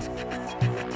[0.00, 0.89] スピン。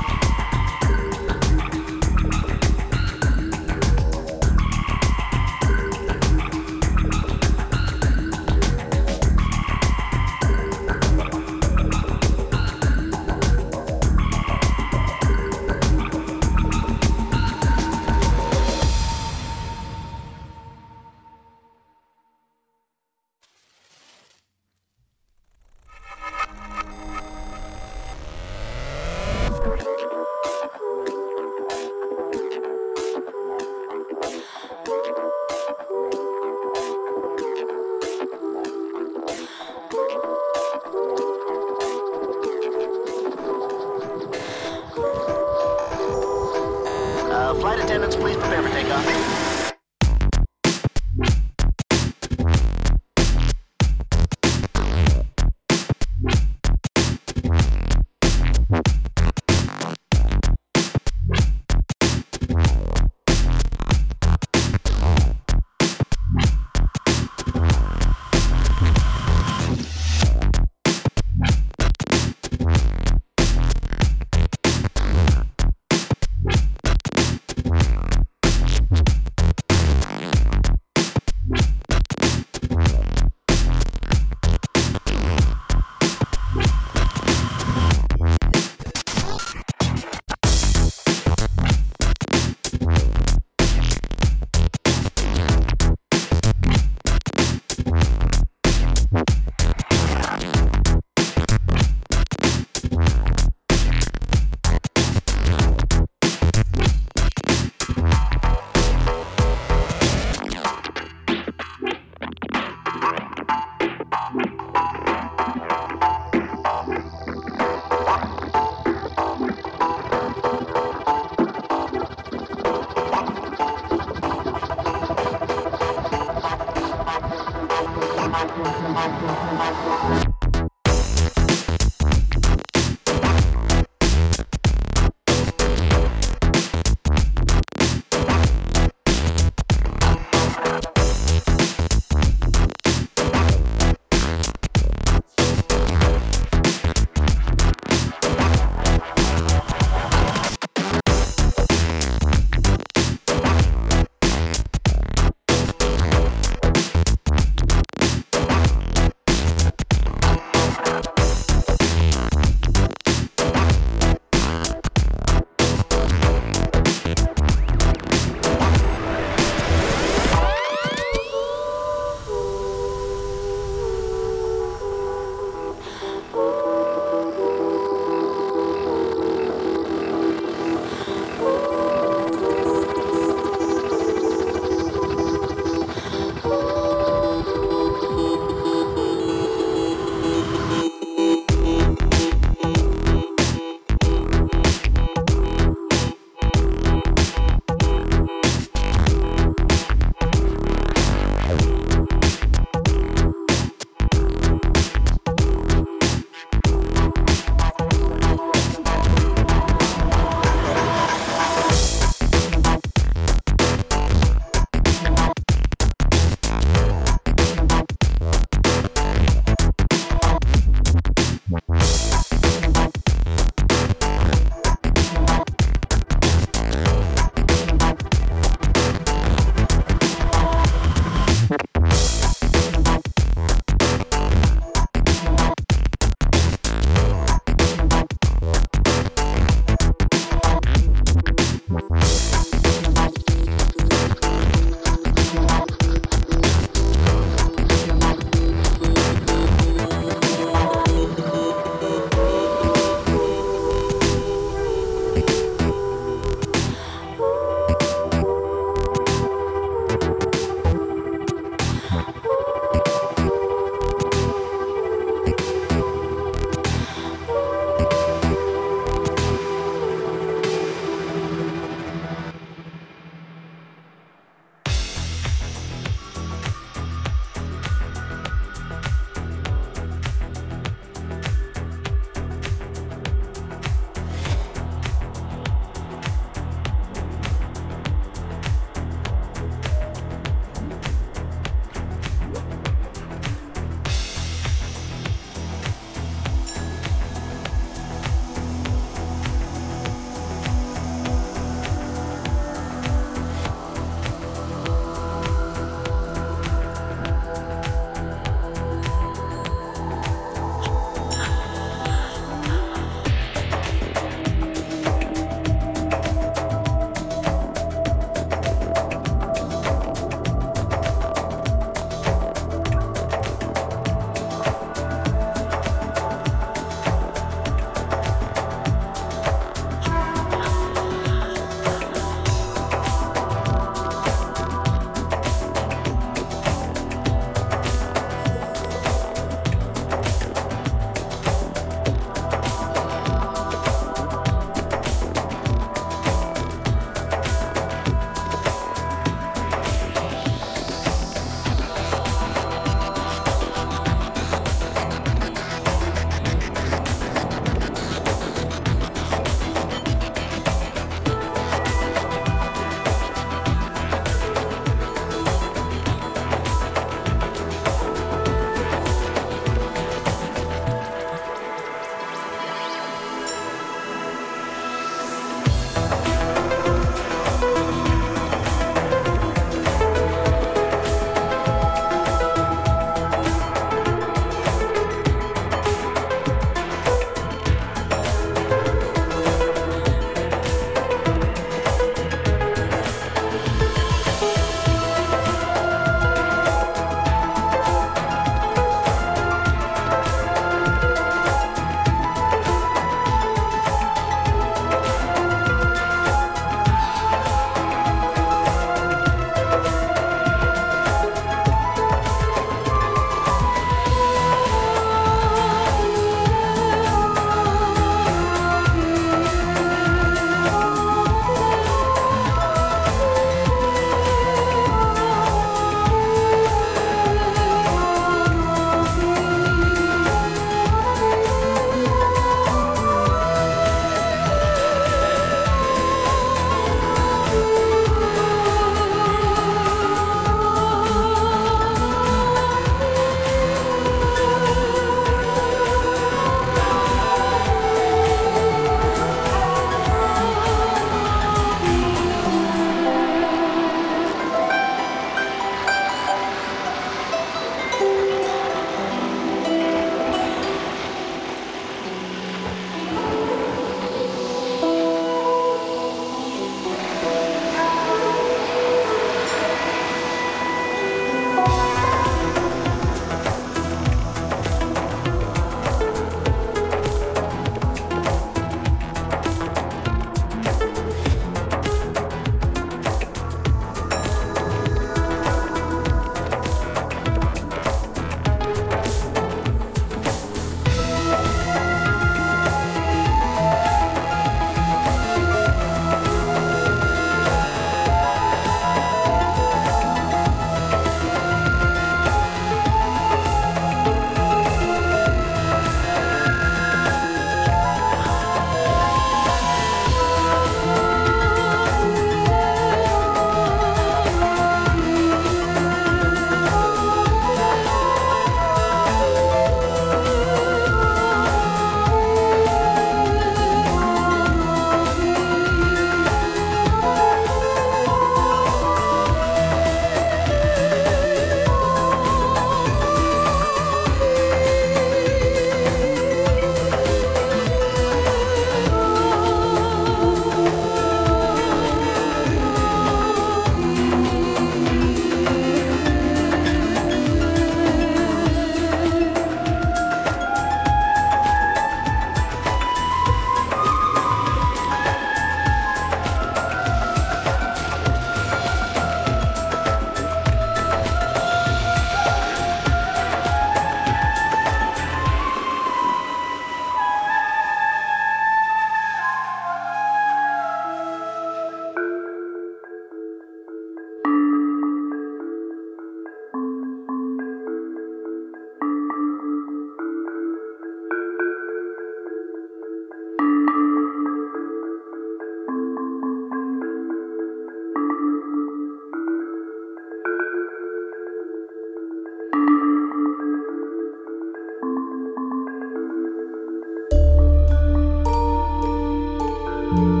[599.71, 600.00] Bye.